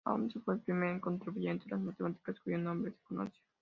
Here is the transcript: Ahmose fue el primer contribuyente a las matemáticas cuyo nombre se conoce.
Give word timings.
Ahmose 0.03 0.39
fue 0.39 0.55
el 0.55 0.61
primer 0.61 0.99
contribuyente 0.99 1.65
a 1.67 1.75
las 1.75 1.81
matemáticas 1.85 2.39
cuyo 2.39 2.57
nombre 2.57 2.91
se 2.91 3.03
conoce. 3.03 3.37